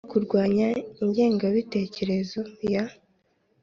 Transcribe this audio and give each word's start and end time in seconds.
Kurwanya 0.11 0.67
ingengabitekerezo 1.01 2.39
ya 2.73 2.83